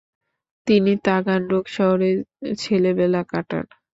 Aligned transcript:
তিনি 0.67 0.91
তাগানরোগ 1.05 1.65
শহরে 1.75 2.09
ছেলেবেলা 2.57 3.21
কাটান। 3.31 3.65